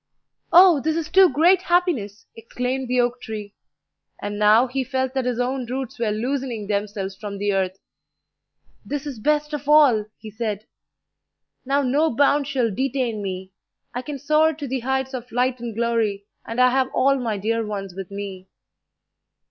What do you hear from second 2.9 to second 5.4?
oak tree; and now he felt that his